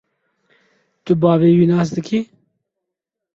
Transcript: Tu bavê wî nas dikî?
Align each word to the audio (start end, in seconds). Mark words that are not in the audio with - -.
Tu 1.05 1.13
bavê 1.21 1.49
wî 1.57 1.65
nas 1.71 1.89
dikî? 1.95 2.19